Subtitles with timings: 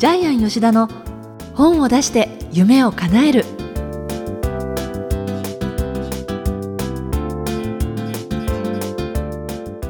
[0.00, 0.88] ジャイアン吉田の
[1.52, 3.44] 本を出して夢を叶える。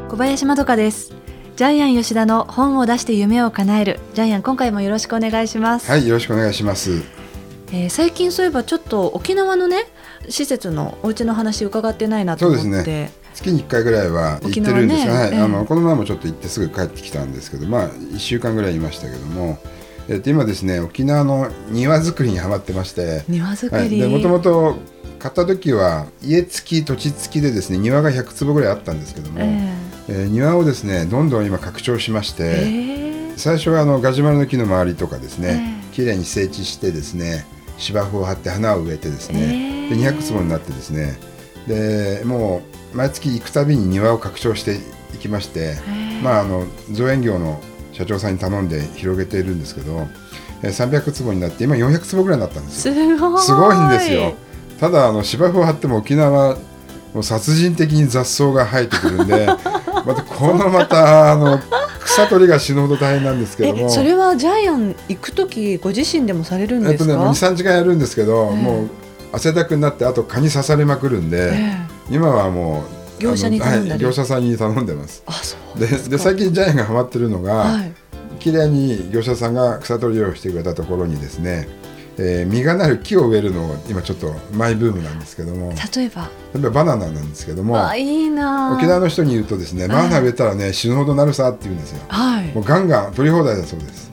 [0.08, 1.14] 小林まどかです。
[1.54, 4.00] ジャイアン吉田の本を出して夢を叶える。
[4.14, 5.88] ジャイアン今回もよろしくお願いします。
[5.88, 7.04] はいよろしくお願いします。
[7.70, 9.86] えー、最近そういえばちょっと沖縄のね
[10.28, 12.64] 施設のお家の話伺ってないなと思って。
[12.64, 13.12] そうですね。
[13.34, 19.60] 月に1回ぐらいは行ってるんですが、ね、はい、えー、あのこの前もちょっと行ってすぐ帰ってきたんですけどまあ1週間ぐらいいましたけども
[20.08, 23.24] えっと、今ですね沖縄の庭作りにはまってまして。
[23.28, 24.76] 庭作り、はい、もともと
[25.20, 37.44] 買った時は家付き土地付きでですね庭が100坪ぐらいあったんですけども、えー、えー、庭をですねどんどん今拡張しまして、えー、最初はあのガジュマルの木の周りとかですね、えー、きれいに整地してですね
[37.76, 41.18] 芝生を張って花を植えてですね、で200坪になってですね
[41.66, 44.76] でもう毎月行くたびに庭を拡張して
[45.14, 45.76] いきまして、
[46.22, 47.60] まあ、あの造園業の
[48.00, 50.08] 社長さんに頼んで広げているんですけど、
[50.62, 52.94] えー、300坪になって今400坪ぐらいになったんですよ。
[52.94, 53.42] すごい。
[53.42, 54.34] すごいんですよ。
[54.80, 56.56] ただあの芝生を張っても沖縄
[57.12, 59.46] もう殺人的に雑草が生えてくるんで
[60.06, 61.60] またこのまたあの
[62.02, 63.90] 草取りが死ぬほど大変なんですけども。
[63.90, 68.90] それはジャイアン行く時ご自身でもされるんですか、えっとね、23時間やるんですけど、えー、もう
[69.32, 75.22] 汗だくになってあと蚊に刺されまくるんで、えー、今はもう業者に頼んだり、はい、業者さんに頼んでます。
[75.26, 77.92] あそうでで最近ジャイアンがハマってるのが、はい、
[78.40, 81.68] 綺麗に業者さんが草取りをしてくれたところにですね
[82.22, 85.72] えー、実がなる木を植えるのを今ちょっとマイブームなんですけども。
[85.96, 86.28] 例えば？
[86.52, 88.74] 例えばバナナなんですけどもあいいな。
[88.76, 94.09] 沖縄の人に言うとですねバナナ植えたらね死ぬほどなるさって言うんですよ、はい、もうガンガン取り放題だそうです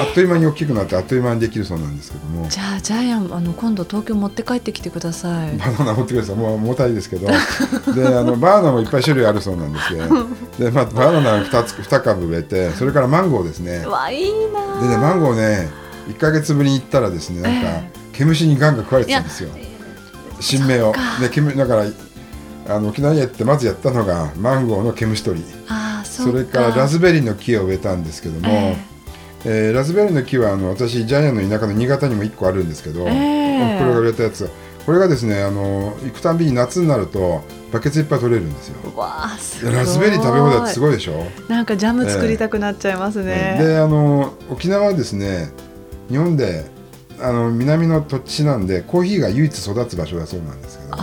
[0.00, 2.48] あっという間に大きくなってあっという間にできるそうなんですけども。
[2.48, 5.56] じゃあジャイアンあの今度東京持って帰ってきてください。
[5.58, 6.36] バナナ持ってください。
[6.36, 7.26] もう重たいですけど。
[7.26, 7.34] で
[8.06, 10.08] あのバナナもいっぱい種類あるそうなんですけど
[10.58, 13.84] で、まあ、バナナ 2, つ2株植えてそれからマンゴーですね。
[13.86, 14.80] わいいな。
[14.80, 15.68] でねマンゴーね
[16.08, 19.50] 1か月ぶりに行ったらですねなんか、毛虫にガンガン食われてたんですよ。
[20.40, 20.94] 新芽を。
[21.20, 21.84] で毛だから
[22.74, 25.44] あの沖縄にやってまずやったのがマンゴーの毛虫取り。
[26.04, 28.90] それからラズベリーの木を植えたんですけども、えー
[29.44, 34.50] えー、ラズベリーの木はあの私ジャイアンの田舎の新潟にも1個あるんですけど、えー、これが植えたやつ。
[34.86, 38.76] これがですねあの行くたびに夏になるとバケツいっぱい取れるんですよ。
[39.70, 41.26] ラズベリー食べ放題ってすごいでしょ？
[41.48, 43.58] なんかジャム作りたくなっちゃいますね。
[43.60, 45.50] えー、であの沖縄はですね
[46.08, 46.64] 日本で
[47.20, 50.96] あの南の土地なんでコーヒーが唯一育つ場所だそうなんですけど。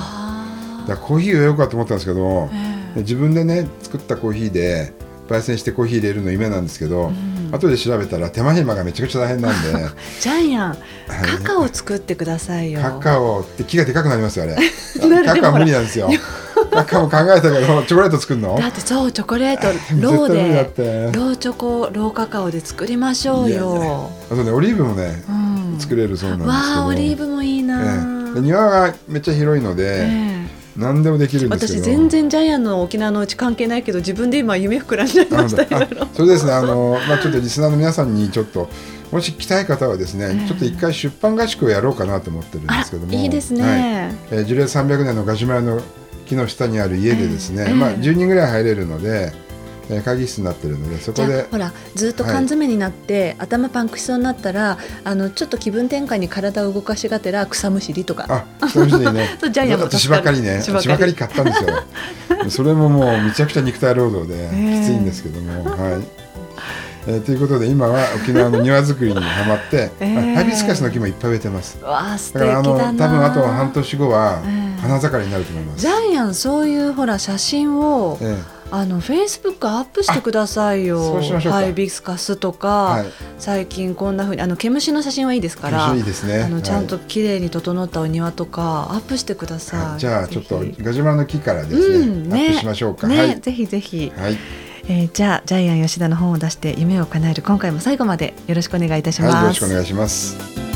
[0.88, 4.94] だコーヒーをようかと思ったんですけど、えー、自分でね作ったコーヒーで
[5.28, 7.14] 焙煎してコーヒー入れるの夢なんですけど、うん、
[7.52, 9.70] 後で調べたら手間暇がめちゃくちゃ大変なんで。
[10.20, 10.78] ジャイアン
[11.08, 12.82] カカオ作ってくださいよ。
[12.82, 14.56] カカオって木がでかくなりますよあれ。
[15.26, 16.10] カカオ無理なんですよ。
[16.74, 18.58] カカオ考えたけどチョコレート作るの？
[18.60, 19.68] だってそうチョコレート
[20.02, 24.12] ローでローチョコローカカオで作りましょうよ。
[24.32, 25.32] あとねオリーブもね、う
[25.78, 26.76] ん、作れるそうなんですけど。
[26.76, 27.82] わあオリーブもいいな、
[28.36, 30.37] ええ、庭がめっちゃ広いので、え
[30.78, 35.66] 何でもできるんです私全然ジャイアンの沖縄のうち関係ないけど自分で今夢膨らんじゃいました
[36.14, 36.52] それですね。
[36.52, 38.70] あの、まあ、ちょっとリスナーの皆さんにちょっと
[39.12, 43.14] もし来たい方はですね、えー、ちょっと一回出版合宿をやろうかなと思ってるんですけども。
[43.14, 45.82] いいですね、はいえー、樹齢300年のガジュマルの
[46.28, 49.32] 木の下にある家でですね、えー、まあ、10人ぐらい入れるので、
[49.90, 58.46] えー、会議室になってるのでそこでほらずっと缶詰になって、はい、頭パンクしそうになったらあのちょっと気分転換に体を動かしがてら草むしりとか。
[58.60, 59.38] あ草むしりね。
[59.52, 60.62] ジャイアンも芝刈りね。
[60.62, 61.14] 芝刈り。
[61.14, 61.70] 買ったんですよ。
[62.50, 66.28] それももうめちゃくちゃ肉体労働できついんですけども、はい。
[67.08, 71.80] えー、ということで今は沖縄の庭作りにはまって、えー、ハイビスカスの木もいっぱい植えてます。
[71.82, 74.42] わだからあの多分あと半年後は
[74.82, 81.22] 花盛りになると思います、ジャイアンそういうほら写真を、えーあのフェイスブックアップしてくださいよ。
[81.22, 83.06] ハイビスカスとか、はい、
[83.40, 86.44] 最近こんなふうにあの毛虫の写真はいいですから、いいですね。
[86.44, 89.80] あのちゃんと綺麗に整ったお庭とかアップしてください。
[89.92, 93.08] はい、じゃあちょっとガジュマの木からですね、うん、ねアップしましょうか。
[93.08, 94.12] ね、はい、ぜひぜひ。
[94.16, 94.38] はい。
[94.90, 99.36] えー、じゃあジャイアン吉田の本を出して夢を叶える今回も最後までよろしくお願いいたします。
[99.36, 100.67] よろしくお願いします。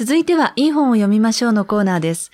[0.00, 2.30] 続いては、いい本を読みましょうのコーナーです。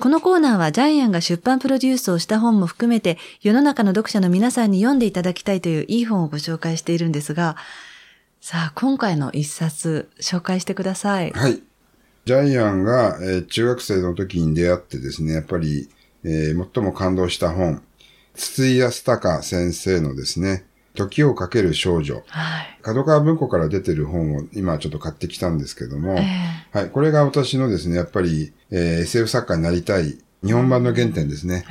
[0.00, 7.54] このコーナーはジャイアンが出版プロデュースをした本も含めて世の中の読者の皆さんに読んでいただきたいといういい本をご紹介しているんですが、
[8.40, 11.30] さあ、今回の一冊紹介してください。
[11.30, 11.62] はい。
[12.24, 15.88] ジャイアンが、えー、中学生の時に出会ってですね、やっぱり、
[16.24, 17.80] えー、最も感動した本、
[18.34, 20.64] 筒井康隆先生のですね、
[20.98, 22.24] 時をかける少女。
[22.26, 22.78] はい。
[22.82, 26.90] 角川文庫から出てる本を今ちょっと買ってきたんですけども、えー、はい。
[26.90, 31.64] これが私のですね、やっぱり、えー、SF 作家になりたい日本版の原点ですね。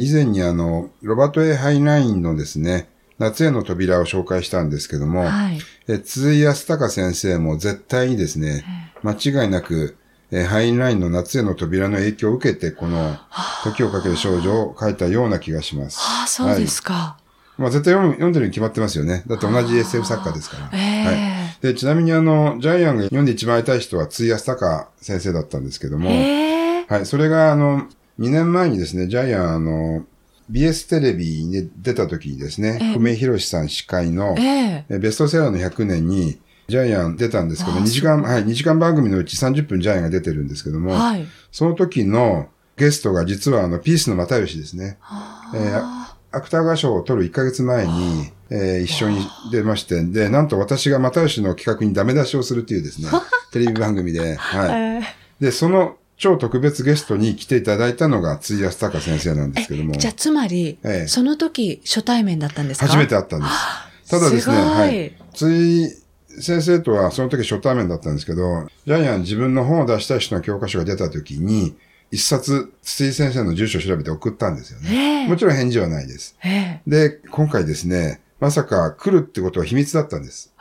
[0.00, 2.88] 以前にあの、ロバート・ A・ハインラインのですね、
[3.18, 8.64] 夏への扉を紹介したんですけども、はい、え津井康隆先生も絶対にですね、
[9.02, 9.96] 間違いなく、
[10.30, 13.16] えハインラインの夏への扉の影響を受けて、この、
[13.64, 15.98] 時をかける少女を書いたような気がします。
[16.00, 16.94] ああ、そうですか。
[16.94, 17.21] はい、
[17.62, 19.22] まあ絶対読んでるに決まってますよね。
[19.28, 20.70] だって同じ SF 作家ですから。
[20.72, 21.62] えー、はい。
[21.62, 27.06] で、ちなみにあの、ジャイアンが読んで一番会いたい人は、津井康隆先生だったんですけども、えー、はい。
[27.06, 27.86] それがあの、
[28.18, 30.04] 2年前にですね、ジャイアンあの、
[30.50, 44.98] BS テレビに出た時にですね、久米宏さん司会の、えー、ベストセラーの100年に、ジャイアン出たんですけど、2時間、はい、2時間番組のうち30分ジャイアンが出てるんですけども、はい、その時のゲストが実はあの、ピースの又吉ですね。
[45.54, 46.01] えー、
[46.32, 49.18] 芥川賞を取る1ヶ月前に、えー、一緒に
[49.50, 53.08] 出まして、で、なんと私が又吉の企画にダメ出しをするっていうですね、
[53.52, 55.02] テレビ番組で、はい。
[55.44, 59.92] で、その超特別ゲストに来ていただいたのが、津井安隆先生なんですけども。
[59.94, 62.86] じゃあ、つまり、ええ、その時、初対面だったんですか？
[62.86, 64.10] 初めて会ったんです。
[64.10, 65.12] ただですね、はい。
[65.34, 66.02] 津井
[66.40, 71.74] 先生とはその時初対面だったんですけど、ジャイアン自分の本を出したい人の教科書が出た時に、
[72.12, 75.26] 一冊、筒井先生の住所を調べて送ったんですよね。
[75.28, 76.36] もちろん返事はないです。
[76.86, 80.52] で、今回ですね、まさか来るってことは秘密だったんです。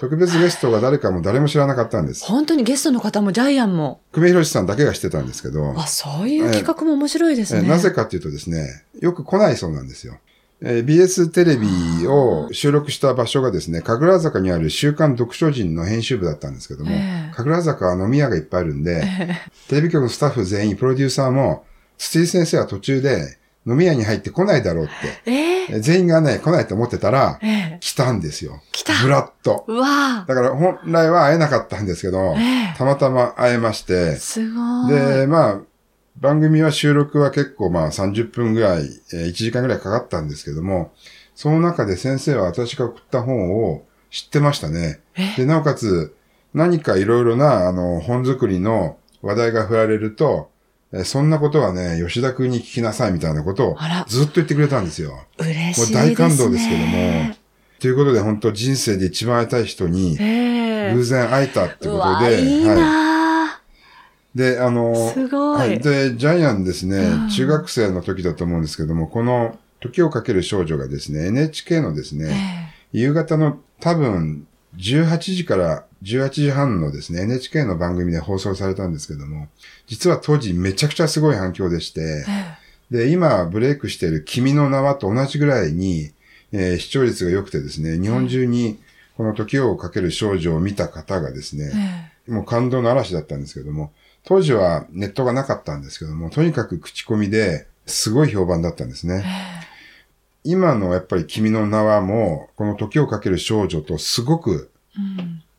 [0.00, 2.26] 特別ゲストが誰かも誰も知らなかったんです。
[2.26, 4.00] 本当にゲストの方もジャイアンも。
[4.12, 5.74] 久米宏さんだけが知ってたんですけど。
[5.78, 7.66] あ、そういう企画も面白いですね。
[7.66, 10.18] なぜかっていうとですね、よく来ないそうなんですよ。
[10.60, 11.68] えー、BS テレビ
[12.08, 21.64] を収録した場所がですね、神楽坂にある週刊読書人の編集部だったんですけども、えー、神楽坂は飲み屋がいっぱいあるんで、えー、テレビ局のスタッフ全員、プロデューサーも、
[21.96, 24.88] 筒井先生は途中で飲み屋に入って来ないだろうっ
[25.24, 28.62] て、えー、全員がね、来ないと思ってたら、えー、来たんですよ。
[28.72, 28.94] 来た。
[29.02, 29.64] ぶらっと。
[29.68, 34.92] うわだから本来は会えなかったんですけど、えー、たまたま会えまして、すごい。
[34.92, 35.60] で、まあ、
[36.20, 40.92] 番組は収録は結構まあ30分ぐらい、え1時間ぐらいかかったんですけども、
[41.34, 45.00] その中で先生は私が送った本を知ってましたね。
[45.36, 46.16] で、なおかつ、
[46.54, 50.50] 何かいろいろな、あの、本作りの話題が振られると、
[50.92, 53.76] えそんなことはね、吉田君に聞きなさいみたいなことを
[54.08, 55.24] ずっと言ってくれたんですよ。
[55.38, 55.98] 嬉しいですね。
[55.98, 57.34] もう大感動ですけども。
[57.78, 63.17] ということで本当人生で一番会いたい人に、偶然会えたってことで、いいはい。
[64.34, 65.58] で、あの、すごい。
[65.58, 65.78] はい。
[65.80, 74.46] で、ジャイアンですね、中学生の時だと思うんですけども、この時をかける少女がですね、NHK のですね、夕方の多分
[74.76, 79.48] 18時から18時半のですね、NHK の番組で放送されたんですけども、
[79.86, 82.24] 実は当時めちゃくちゃすごい反響でして、
[82.90, 86.12] で、今ブレイクしている君の名はと同じぐらいに、
[86.52, 88.78] えー、視聴率が良くてですね、日本中に
[89.16, 93.92] この時をかける少女を見た方がですね、もう感動の嵐だったんですけども、
[94.28, 99.24] 当時はネットがなかったんですけども、とにかく口コミですごい評判だったんですね。
[100.44, 104.70] 今のやっぱり君の名はも、この時をかける少女とすごく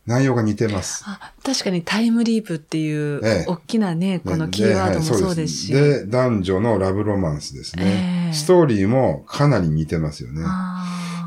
[0.05, 1.03] 内容が似てます。
[1.07, 5.73] うん、確かにタイムリープっていう、大きなね、このキーワードもそうですし。
[5.73, 10.43] でで、男女のラブロマンスですね、えー、ストーリーもかなり似てますよね。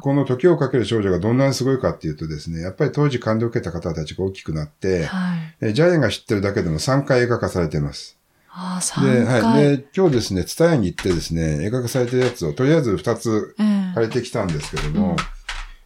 [0.02, 8.18] この時をかける少女がどんなにすごいかっていうとですね、やっぱり当時感動を受けた方たちが大きくなって、はい、ジャイアンが知ってるだけでも3回映画化されています。
[8.50, 9.76] ああ、で、はい。
[9.76, 13.54] で、今日ですね、ツタヤに行ってですね、映画化されてるやつをとりあえず2つ
[13.94, 15.14] 借りてきたんですけども、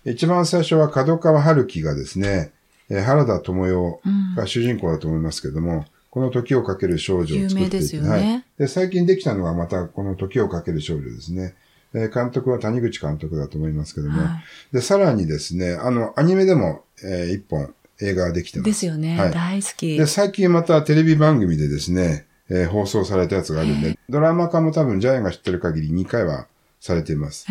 [0.07, 2.53] うん、一番最初は角川春樹がですね、
[2.89, 4.01] え原田智代
[4.35, 8.45] が主人公だと思いますけども、うん、この時をかける少女を作って有名ですよね、はい。
[8.59, 11.55] で、最近できたのがまたこの時をかける少女ですね。
[11.97, 18.67] え監督は谷口監督だと思いますけども、はい、で、さらにですね、あの、アニメでも、えー、一本映画ができてます。
[18.67, 19.97] ですよね、はい、大好き。
[19.97, 26.47] で、最近またテレビ番組でですね、えー、放送されたやつがあるんで、ドラマ化も多分ジャイアンが知ってる限り2回は
[26.81, 27.47] されています。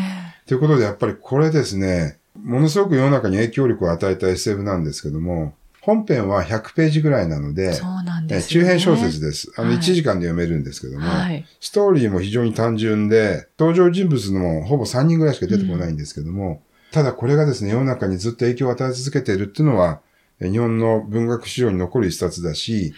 [0.45, 9.51] ということで、やっぱりこれですね、ものすごく世の中に影響力を与えた SF なんですけども、本編は100ページぐらいなので、そうなんです、ね、中編小説です。
[9.58, 16.58] あの、1時間で読めるんですけども、はい、ストーリーも非常に単純で、登場人物のもほぼ3人ぐらいしか出てこないんですけども、うん、
[16.91, 20.01] ただこれがですね、世の中にずっと影響を与え続けているっていうのは、
[20.41, 22.94] 日本の文学史上に残る一冊だし、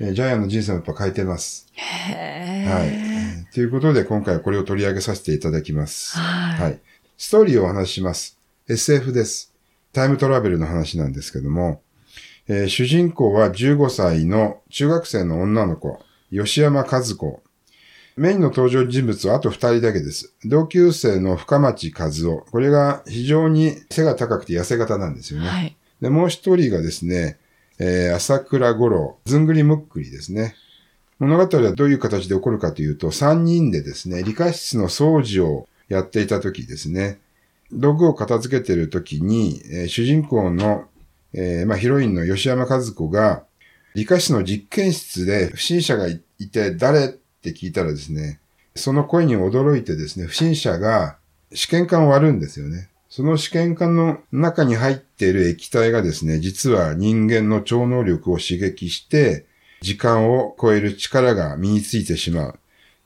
[0.00, 1.66] うん、ジャイアンの人生もやっぱ変えてます。
[1.74, 3.52] へはい。
[3.52, 6.16] ということで今回はこれを取り上げさせていただきます。
[6.16, 6.80] はいはい。
[7.18, 8.38] ストーリーをお話しします。
[8.68, 9.52] SF です。
[9.92, 11.82] タイムトラベルの話なんですけども、
[12.48, 16.00] えー、主人公は15歳の中学生の女の子、
[16.30, 17.42] 吉山和子。
[18.16, 20.34] メインの登場人物はあと2人だけです。
[20.44, 22.46] 同級生の深町和夫。
[22.50, 25.48] これが非常に背が高くて痩せ型なんですよね。
[25.48, 27.38] はい、で、もう一人がですね、
[27.78, 30.56] えー、朝倉五郎、ずんぐりむっくりですね。
[31.18, 37.18] 物語はどういう形で起こるかというと、3人でですね、理科室の掃除をやっていた時ですね、
[37.72, 40.86] 道具を片付けている時に、えー、主人公の、
[41.34, 43.44] えー、まあ、ヒロインの吉山和子が、
[43.94, 46.20] 理科室の実験室で不審者がい
[46.50, 47.18] て誰？
[47.38, 48.40] って聞いたらですね、
[48.74, 51.16] その声に驚いてですね、不審者が
[51.52, 52.88] 試験管を割るんですよね。
[53.08, 59.46] その試験管の中に入っている液体がですね、実は人間の超能力を刺激して、
[59.80, 62.58] 時間を超える力が身についてしまう。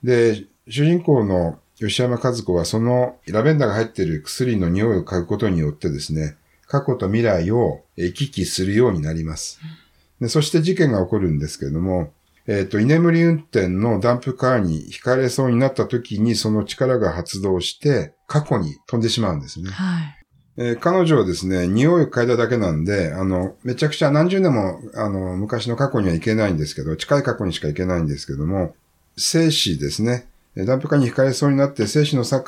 [0.02, 6.36] で、主人公の吉山和子はそのラベンダーが入っている薬の匂いを嗅ぐことによってですね、
[6.72, 9.60] 過去と未来を行き来するようになります。
[10.22, 12.14] でそして事件が起こるんですけれども、
[12.46, 19.70] えっ、ー、と、居眠り運転のダンプカーに引かれそうになった時にその力が発動して過去に飛んでしまうんですね。
[19.70, 20.18] はい。
[20.56, 28.74] えー、彼女はですね、匂いを嗅いだだけなんで、あの、めちゃくちゃ何十年も、あの、昔の過去には行けないんですけど、近い過去にしか行けないんですけども、
[29.18, 30.26] 生死ですね。
[30.56, 32.40] ダンプカーに引かれそうになって生死の境、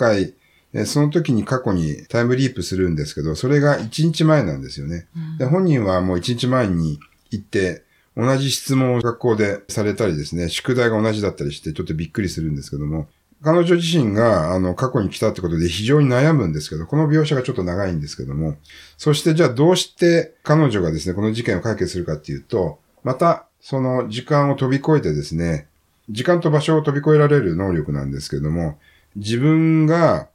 [0.87, 5.07] その時に過去にタイムリープするんですけど、それが1日前なんですよね。
[5.17, 6.99] うん、で本人はもう1日前に
[7.31, 7.85] 行って、
[8.17, 13.09] 同じ質問を学校でされたりですね、宿題が同じだったりしてちょっとびっくりするんですけども、
[13.43, 18.57] 彼女自身が、あの、過去に来たってことで非常に悩むんですけど、この描写がちょっと長いんですけども、
[18.97, 25.69] そしてじゃあどうして彼女がですね、この事件を解決するかっていうと、また、その時間を飛び越えてですね、
[26.09, 28.79] 時間と場所を飛び越えられる能力なんですけども、
[29.17, 30.29] 自分が、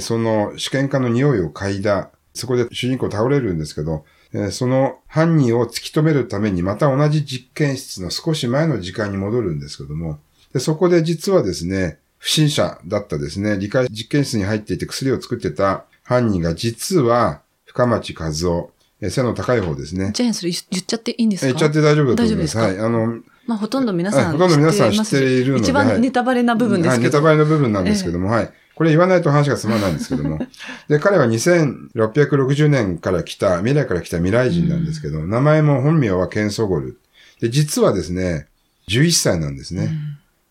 [0.00, 4.04] その試験管の匂いを嗅いだ、そこで主人公倒れるんですけど、
[4.50, 10.18] その犯人を突き止めるためにまた同じ実験室の少し前の時間に戻るんですけども、
[10.52, 18.70] でそこで実はですね、不審者だったですね、理解実験室に入っていて薬を作ってた犯人が実は深町和夫、
[19.08, 20.10] 背の高い方ですね。
[20.12, 21.46] ジェーンそれ言っちゃっていいんですか？
[21.46, 22.58] 言っちゃって大丈夫だと思います。
[22.58, 22.78] はい。
[22.78, 25.64] あの、まあ、ほとんど皆さん、はい、ほとんど皆さん知っているので。
[25.64, 28.52] 一番ネタバレな部分ですけど、はい、ネタバレの部分なんですけども、えー、はい。
[28.78, 30.38] これ言わないと話が済まないんですけども。
[30.86, 36.96] で、彼は2660年から来た、未来から来た未来人なんですけど、うん、名前も本名はケンソゴル。
[37.40, 38.46] で、実はですね、
[38.88, 39.90] 11歳なんですね。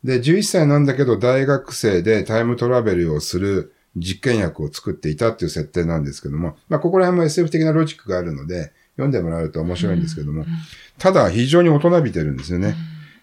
[0.03, 10.45] うん、で、11歳なんだけど、大学生でタイムトラベルをする実験薬を作っていたっていう設定なんですけども、まあ、ここら辺も SF 的なロジックがあるので、読んでもらうと面白いんですけども、
[10.97, 12.75] ただ非常に大人びてるんですよね。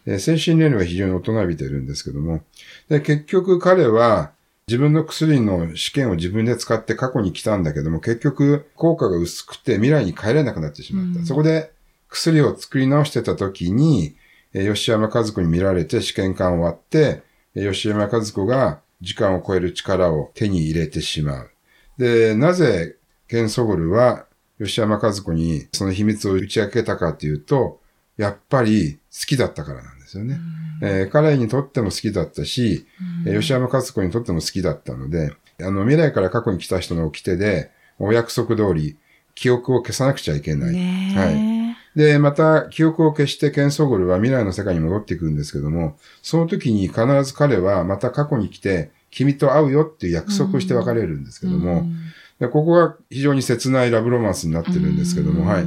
[0.06, 2.42] え精神年齢は非常に大人びてるんですけども、
[2.88, 4.32] で結局彼は
[4.66, 11.21] 自分の薬の試験を自分で使って過去に来たんだけども、結局効果が薄くて未来に帰れなくなってしまった。
[11.21, 11.71] うん、そこで
[12.09, 14.16] 薬を作り直してた時に、
[14.54, 17.23] 吉山和子に見られて試験管を割って、
[17.54, 21.50] 吉山和子が時間を超える力を手に入れてしまう。
[21.99, 22.97] で、なぜ
[23.28, 24.26] ケンソゴルは
[24.59, 27.80] 吉山和子にその秘密を打ち明けたかというと、
[28.16, 30.38] やっぱり好きだったからなんですよね。
[30.80, 32.87] えー、彼にとっても好きだったし、
[33.25, 38.97] 吉山和子にとっても好きだったので、あの、未来から過去に来た人の掟で、お約束通り、
[39.35, 40.75] 記憶を消さなくちゃいけない。
[41.14, 41.99] はい。
[41.99, 51.97] で、また、記憶を消してケンソゴルは未来の世界に戻っていくんですけども、その時に必ず彼はまた過去に来て、君と会うよっていう約束をして別れるんですけども、うん
[52.40, 55.66] でここが非常に切ないラブロマンスになってるんですけども、はい。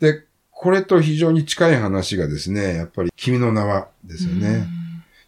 [0.00, 0.22] で、
[0.64, 4.66] これと非常に近い話がですね、やっぱり君の名はですよね。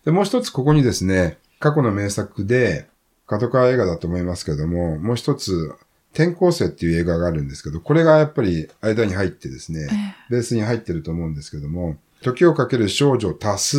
[0.07, 2.87] で、もう一つここにですね、過去の名作で、
[3.27, 5.75] 角川映画だと思いますけども、もう一つ、
[6.15, 13.79] 転校生っていう映画があるんですけど、これがやっぱり間に入ってですね、ベースに入ってると思うんですけども、時をかける少女足す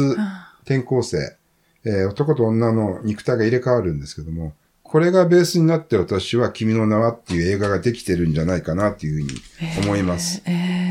[0.64, 1.38] 転校生、
[1.86, 10.44] えー、男と女の肉体が入れ替わるんですけども、これがベースになって私は君の名はっていう映画ができてるんじゃないかなっていうふうに思います。
[10.46, 10.87] えーえー、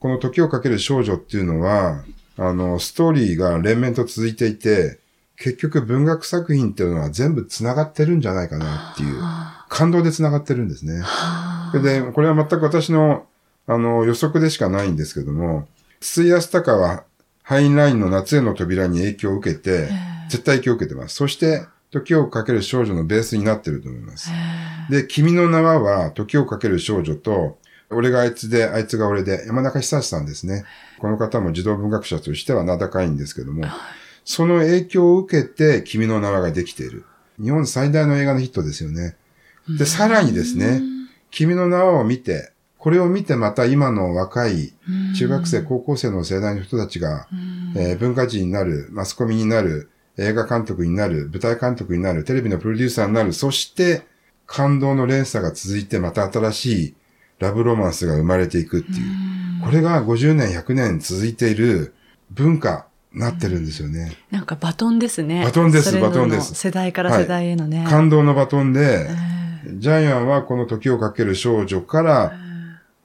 [0.00, 2.02] この時をかける少女っていうのは、
[2.36, 4.98] あの、ストーリーが連綿と続いていて、
[5.36, 9.22] 結局文学作品っていうのは全部繋がってるんじゃないかなっていう、
[9.68, 11.02] 感動で繋がってるんですね。
[11.82, 13.26] で、これは全く私の、
[13.66, 15.68] あの、予測でしかないんですけども、
[16.00, 17.04] 筒井康隆は
[17.42, 19.88] ハインラインの夏への扉に影響を受けて、
[20.28, 21.16] 絶対影響を受けてます。
[21.16, 24.30] そして、時をかける少女のベースになってると思います。
[24.88, 27.58] で、君の名はは、時をかける少女と、
[27.90, 30.64] 俺があいつで、あいつが俺で、山中久志さんですね。
[30.98, 33.64] この方も児童文学者としては名高いんですけども、
[34.24, 37.04] その影響を受けて、君の名はができている。
[37.42, 39.16] 日本最大の映画のヒットですよね。
[39.78, 40.80] で、さらにですね、
[41.30, 44.72] 君の名はを見て、これを見てまた今の若い
[45.18, 47.28] 中学生、高校生の世代の人たちが、
[47.76, 54.02] えー、文化人になる、マスコミになる、映画監督になる、舞台監督になる、テレビのプロデューサーになる、そして
[54.46, 56.94] 感動の連鎖が続いてまた新しい
[57.40, 59.64] ラブロマンスが生まれていくっていう。
[59.64, 61.94] これが50年、100年続いている
[62.30, 64.16] 文化なってるんですよね。
[64.30, 65.42] なんかバトンですね。
[65.44, 66.54] バトンです、バトンです。
[66.54, 67.78] 世代から世代へのね。
[67.78, 69.08] はい、感動のバトンで、
[69.64, 72.32] えー、ジャイアンはこの時をかける少女から、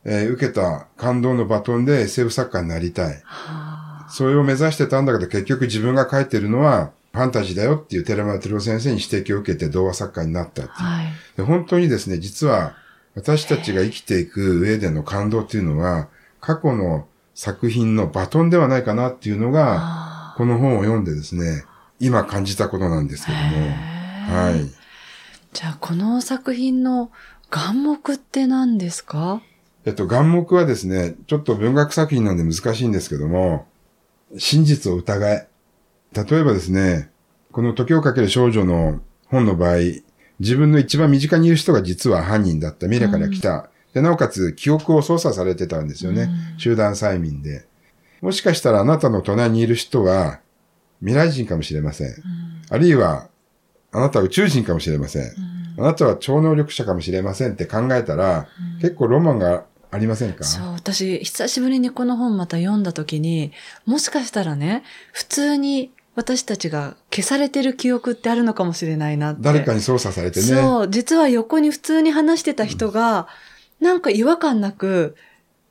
[0.03, 3.23] えー、受けた感動のバトンで SF 作家になりたい。
[4.09, 11.05] それを目指してたんだけど、結局自分が書いてるのは、ファンタジーだよっていう寺村照夫先生に指摘を受けて童話作家になったっていう、はい、
[11.37, 11.43] で。
[11.43, 12.75] 本当にですね、実は
[13.15, 16.09] 私たちが生きていく上での感動っていうのは、
[16.41, 21.63] 過去の作品のバトンではないかなっていうのが、この本を読んでですね、
[21.99, 23.43] 今感じたことなんですけども。
[24.37, 24.69] はい。
[25.53, 27.09] じゃあ、この作品の
[27.49, 29.41] 眼目って何ですか？
[29.85, 33.65] えっと、眼目はですね、ちょっと文学作品なんで難しいんですけども、
[34.37, 35.47] 真実を疑え。
[36.13, 37.09] 例えばですね、
[37.51, 39.77] この時をかける少女の本の場合、
[40.39, 43.69] 自分の一番身近にいる人が実は犯人だった、未来から来た。
[43.93, 46.23] で、なおかつ記憶を操作されてたんですよね。
[46.53, 47.65] うん、集団催眠で。
[48.21, 50.39] もしかしたらあなたの隣にいる人は
[50.99, 52.07] 未来人かもしれません。
[52.07, 52.15] うん、
[52.69, 53.29] あるいは、
[53.91, 55.31] あなたは宇宙人かもしれません、
[55.77, 58.47] あなたは超能力者かもしれませんって考えたら、
[58.81, 60.43] 結構ロマンがありませんか？
[60.43, 63.53] そう、私、久しぶりにこの本また読んだ時に、
[63.85, 69.41] もしかしたらね、普通に私たちが消されてる記憶ってあるのかもしれないなって。
[69.43, 70.45] 誰かに操作されてね。
[70.45, 73.27] そう、実は横に普通に話してた人が、
[73.79, 75.15] なんか違和感なく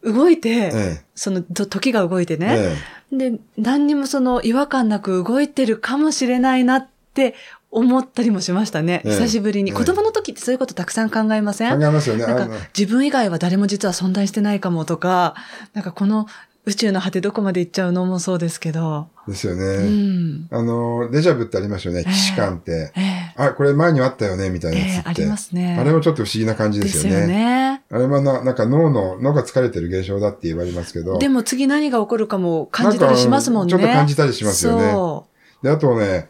[0.02, 2.76] 動いて、ええ、その時が動いてね、
[3.12, 7.34] え、で、何にもその違和感なく動いてるかもしれないなって
[7.70, 9.02] 思ったりもしましたね。
[9.04, 9.72] 久しぶりに。
[9.72, 11.78] 子供の時ってそういうことたくさん考えません？
[11.78, 12.26] 考えますよね。
[12.26, 15.34] なんか自分以外は誰も実は存在してないかもとか、
[15.72, 16.26] なんかこの
[16.66, 19.08] 宇宙の果てどこまで行っちゃうのもそうですけど。
[19.28, 19.62] ですよね。
[19.62, 22.92] うん、あの、デジャブってありますよね、騎士感って。
[22.96, 25.76] えー、あ、これ前にあったよね、みたいなやつって、えー、ありますね。
[25.78, 27.16] あれもちょっと不思議な感じですよね。
[27.16, 27.82] ですよね。
[27.90, 31.18] あれはな、なんか脳の、脳が疲れてる現象だって言われますけど。
[31.18, 33.70] でも次何が起こるかも感じたりしますもんね。
[33.70, 34.90] ちょっと感じたりしますよね。
[34.90, 35.26] そ
[35.62, 35.66] う。
[35.66, 36.28] で、あとね、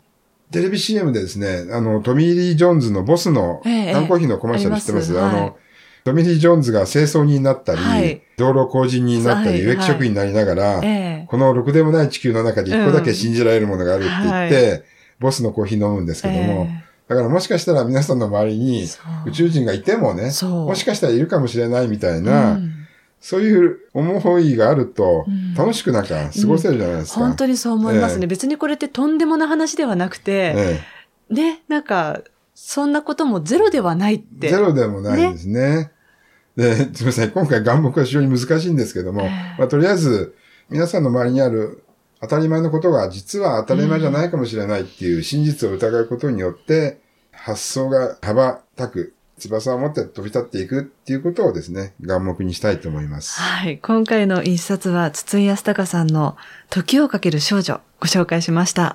[0.50, 5.52] テレビ CM でですね、あの、トミー・リー・ジョーンズのボスの缶コーヒーのコマーシャル知ってます、えー、あの、はい
[6.04, 14.82] トミリー・ジョーンズが清掃人になったり、はい、道路工事人になったり、植木職員になりながら、はいこのろくでもない地球の中で一個だけ信じられるものがあるって言って、うん、
[15.20, 18.86] ボスのコーヒー飲むんですけども、えー、だからもしかしたら皆さんの周りに
[19.26, 22.72] 宇宙人がいてもね、もしかしたらいるかもしれないみたいな、うん、
[23.20, 27.20] そういう思いがあると、楽しくなんか過ごせるじゃないですか。
[27.20, 32.20] うん、本当にそう思いますね、えー、別にこれってとんでもな話ではなくて、えー、ね、なんか、
[32.54, 34.50] そんなこともゼロではないって。
[34.50, 35.60] ゼロでもないですね。
[35.76, 35.93] ね
[36.56, 37.30] で、すみません。
[37.30, 40.34] 今回眼目は非常に難しいんですけども、えー、まあ、とりあえず、
[40.70, 41.84] 皆さんの周りにある
[42.20, 47.00] 当たり前のことが実は当たり前じゃないかもしれないっていう真実を疑うことによって、
[47.32, 53.40] 発想が羽ばたく、翼を持って飛び立っていくっていうことをですね、眼目にしたいと思います。
[53.40, 53.78] はい。
[53.78, 56.36] 今回の一冊は、筒井康隆さんの
[56.70, 58.94] 時をかける少女、ご紹介しました。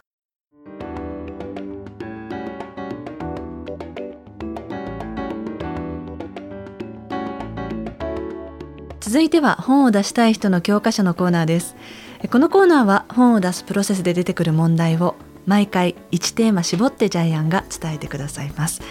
[9.09, 11.75] 続いては本を出したい人の教科書のコーナーです。
[12.31, 15.15] このコーナーは本を出すプロセスで出てくる問題を
[15.47, 18.83] 毎回1テーマ絞ってジャイアンが伝えてくださいます。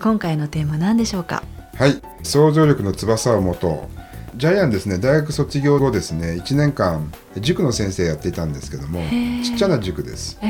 [0.00, 1.44] 今回のテーマ何でしょうか？
[1.76, 2.02] はい。
[2.24, 3.88] 想像力の翼を持と
[4.34, 4.36] う。
[4.36, 4.98] ジャイアンですね。
[4.98, 6.42] 大学卒業後ですね。
[6.44, 8.98] 1年間塾の先生やっていたんですけども
[9.44, 10.40] ちっちゃな塾です、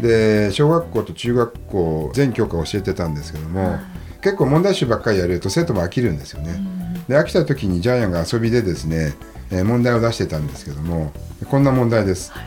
[0.00, 3.78] で小学校と中学校全教科教えてたんですけども
[4.22, 6.73] 結構問題集ばっかりやると生徒も飽きるんですよね、うん
[7.08, 9.14] で飽きた時にジャイアンが遊びでですね、
[9.50, 11.12] えー、問題を出してたんですけども
[11.50, 12.44] こんな問題です、はい、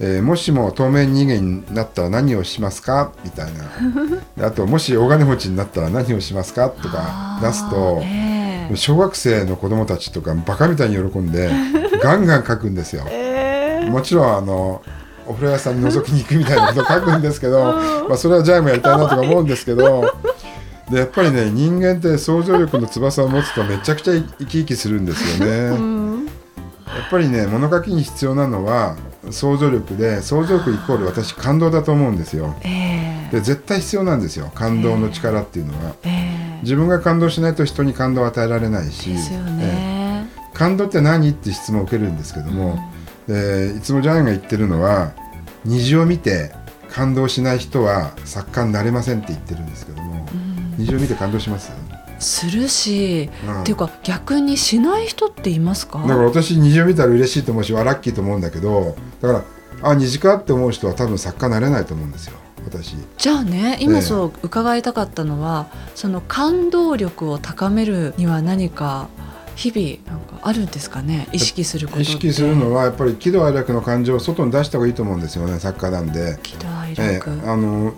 [0.00, 3.12] えー、もしも透明人間になったら何をしますか？
[3.24, 3.52] みたい
[4.36, 4.46] な。
[4.46, 6.68] あともし大金持ちになったら何をしますか？
[6.68, 11.50] とか出すと、えー、小学生の子供たちとかバカみたいに喜んで
[12.02, 14.82] ガンガン書くんですよ、えー、もちろんあの
[15.26, 17.72] お風呂屋さんに覗きに行くみたいなことを書くんですけど、
[18.08, 20.14] まあ、それはジャイもやりたいなとか思うんですけど
[20.90, 25.76] でやっぱりね人間って想像力の翼を持つとめちゃくちゃ生き生きするんですよね。
[25.76, 26.32] うん、や
[27.06, 28.96] っぱりね物書きに必要なのは
[29.30, 32.54] 想像力で想像力イコール私感動だと思うんですよ。
[32.62, 39.18] えー、で絶対必要なんですよ感動の力っていうのは、えー、自分が感動しないと人に感動を与えられないし、ね。
[39.60, 41.30] えー、感動って何？
[41.30, 42.78] って質問を受けるんですけども、
[43.26, 45.14] うん、でいつもジャイアンが言ってるのは
[45.64, 46.52] 虹を見て
[46.88, 50.24] 感動しない人は作家になれませんって言ってるんですけども。
[50.32, 50.45] うん
[50.78, 51.72] 虹を見て感動します？
[52.18, 55.98] するし、うん、っていうか逆にしない人っていますか？
[56.00, 59.44] だから私虹を見たら嬉しいと思うしラッキーと思うんだけどだか
[59.80, 62.36] らあ虹かって思う人は多分作家になれないと思うんですよ。
[62.64, 62.96] 私。
[63.18, 69.08] じゃあね今そう伺いたかったのは、その感動力を高めるには何か
[69.54, 71.28] 日々なんかあるんですかね？
[71.32, 76.38] 意識すること意識するのはやっぱり喜怒哀楽の感情を外に出した方がいいと思うんですよね作家なんで。
[76.42, 77.92] 喜怒哀楽、ええ、あの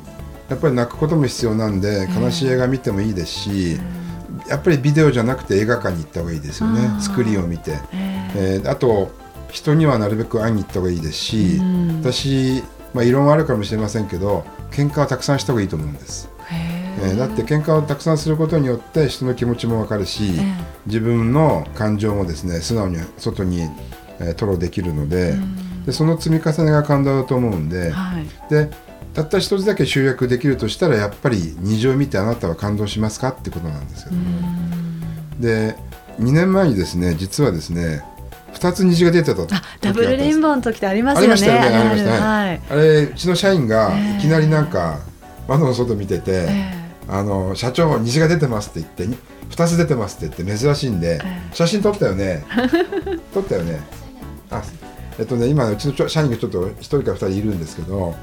[0.48, 3.78] やっぱり泣くことも必要なんで悲しい映画見てもいいですし、
[4.48, 9.10] やっぱりビデオじゃなくて映画館に行った方がいいですよねスクリーンを見て、えー、あと
[9.50, 11.60] 人にはなるべく会いに行った方がいいですし、
[12.00, 12.62] 私、
[12.94, 16.30] まあ、異論はあるかもしれませんけど喧嘩はたくさんした方がいいと思うんです。
[17.00, 20.32] えー、だって喧嘩をたくさんすることによって人の気持ちも分かるし、
[20.86, 23.60] 自分の感情もですね素直に外に、
[24.18, 25.34] えー、吐露できるので,、
[25.86, 28.70] でその積み重ねが感動だと思うんではい、で
[29.18, 34.22] たった一つだけ集約できるとしたらやっぱり虹を見てあなたは感動しますかってことなんですけども
[35.40, 35.76] で
[36.20, 38.04] 2年前にですね実はですね
[38.52, 41.34] 2つ虹が出てたあダブルレインボーの時ってありますよね。
[41.34, 45.00] ありましたよねありましたね、はい、あれうちの社員がいきなりなんか
[45.48, 49.18] 窓の外見てて、えー、あの社長虹が出てますって言って
[49.50, 52.44] 2つ出てますって言って珍しいんで、えー、写真撮ったよね。
[53.34, 53.80] 撮ったよね。
[54.50, 54.62] あ
[55.18, 58.14] えっとね今うちの社員がちょっと1人か2人いるんですけど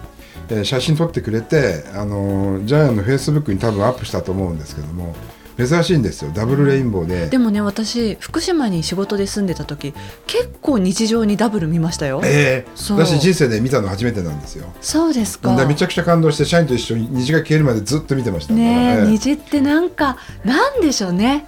[0.49, 5.15] えー、写真撮ってくれて、あのー、ジャイアンのフェイスブックに多分アップしたと思うんですけども
[5.57, 6.31] 珍しいんですよ。
[6.33, 7.27] ダブルレインボーで。
[7.29, 9.93] でもね私福島に仕事で住んでた時
[10.27, 12.21] 結構日常にダブル見ましたよ。
[12.25, 14.65] ええー、私人生で見たの初めてなんですよ。
[14.81, 15.65] そうですか。
[15.65, 21.45] めちゃくちゃ感動して社員と一緒に虹が消えるまでずっと見てましたね、えー、虹ってなんかなんでしょうね。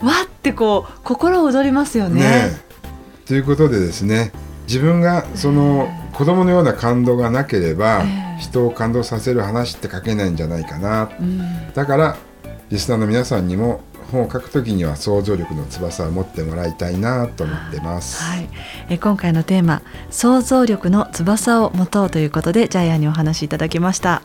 [0.00, 2.20] わってこう心躍りますよね。
[2.22, 2.70] ね
[3.26, 4.32] ということでですね
[4.70, 12.16] 自分がその子供のような感動がなければ、えー人を感動させる話って書けないんじゃないかな、うん、だから
[12.70, 18.48] リスナーの皆さんにも本を書くときには想像力の翼を持ってもらいたいなと思ってます、はい、
[18.88, 24.22] え今回のテーマ想像力の翼を持とうということでジャイアンにお話しいただきました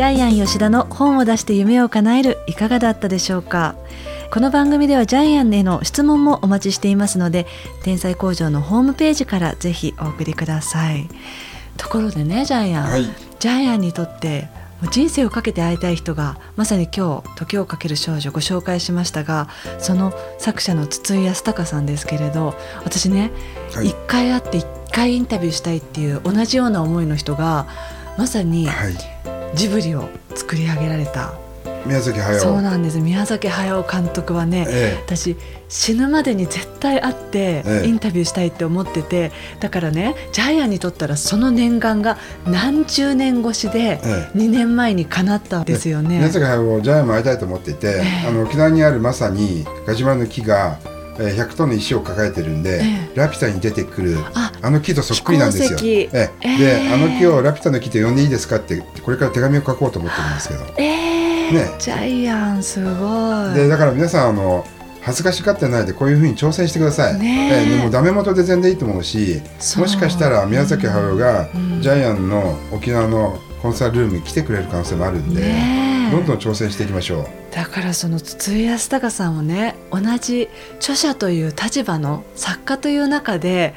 [0.00, 3.74] ジャイアン吉田の本を出して夢を叶えるいかがだったでしょうか？
[4.32, 7.46] この番組ではジャイアンへの質問もお待ちしていますので
[7.82, 11.06] 天才工場のホームページからぜひお送りください。
[11.76, 13.04] ところでねジャイアン、はい、
[13.40, 14.48] ジャイアンにとって
[14.90, 22.54] 人生をかけて会いたい人がまさに今日「時をかける少女」ご紹介しましたがその作者の筒井康隆さんですけれど
[22.86, 23.32] 私ね
[23.68, 27.66] 一、はい、回会って一回インタビューしたいっていう同じような思いの人が
[28.16, 28.94] まさに、はい
[29.54, 31.34] ジブリを作り上げられた。
[31.86, 32.38] 宮崎駿。
[32.38, 33.00] そうなんです。
[33.00, 35.36] 宮崎駿監督はね、ええ、私
[35.68, 43.98] 死ぬまでに絶対会ってインタビューしたいって思ってて、え、だからねジャイアンにとったらその念願が何十年越しで
[44.34, 50.78] 2年前に叶ったんですよね、宮崎駿をジャイアンも会いたいと思っていて、あの沖縄にあるまさにガジュマルの木が
[51.28, 54.16] 100トンの石を抱えてるんで、えラピュタに出てくる
[54.62, 55.78] あの木とそっくりなんですよ。
[55.82, 56.58] ええ。
[56.58, 63.54] であの木をラピュタの木と呼んでいいですかってこれから手紙を書こうと思ってるんですけど、えー、ね、ジャイアンすごい。
[63.54, 64.66] でだから皆さんあの
[65.02, 67.78] 恥ずかしがってないでこういうふうに挑戦してください、ね、え。
[67.78, 69.40] でもダメ元で全然いいと思うし
[69.78, 71.48] もしかしたら宮崎駿が
[71.80, 77.26] ジャイアンの沖縄のコンサートルームに来てくれる可能性もあるんで、どんどん挑戦していきましょう。
[77.54, 83.74] だからその筒井康隆さんもね同じ著者という立場の作家という中で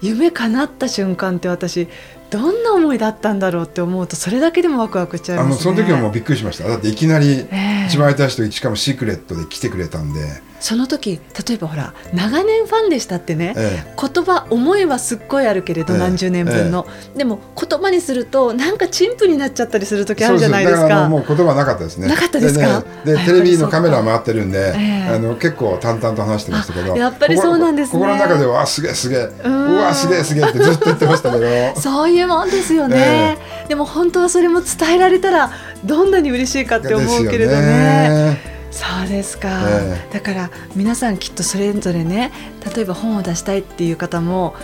[0.00, 1.88] 夢叶った瞬間って私
[2.30, 6.68] どんな思いだったんだろうって思うとそれだけでもワクワクしちゃいます、ね、あのその時はもうびっくりしました。
[6.68, 7.46] だっていきなり
[7.86, 10.20] 一番会いたい人しかもシークレットで来てくれたんで
[10.60, 21.08] その時例えばほら長年ファンでしたってね、ええ、言葉思いはすっごいあるけれど、え、何十年分の、でも言葉にするとなんか陳腐になっちゃったりする時あるじゃないですか。
[21.08, 22.08] もう言葉なかったですね。
[22.08, 22.84] なかったですか？
[23.04, 24.74] で、ね、テレビのカメラ回ってるんで、
[25.10, 29.28] あの結構淡々と話してましたけどやっぱりそうなんです、ね、心の中ではすげえすげえ。
[29.44, 31.80] うわすげえすげえってずっと言ってましたけど。
[31.80, 35.50] そういうもんですよね、でも本当はそれも伝えられたら
[35.84, 42.32] どんなに嬉しいかって思うけれどねそうですか、えー、だから皆さんきっとそれぞれね
[42.74, 44.54] 例えば本を出したいっていう方も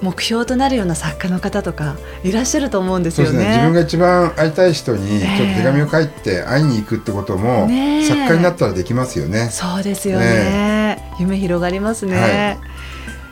[0.00, 3.38] 目標となるような作家の方とかいらっしゃると思うんですよね。
[3.38, 9.48] ね自分が一番会いたい人にちょっと手紙を書いて会いに行くってことも、ね、作家になったらできますよね。
[9.50, 10.26] そうですよね。
[10.26, 12.16] ね夢広がりますね。
[12.16, 12.58] は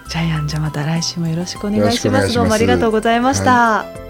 [0.07, 2.35] い、ジャイアンじゃまた来週もよろしくお願いします。
[2.35, 3.53] どうもありがとうございました。
[3.79, 4.10] はい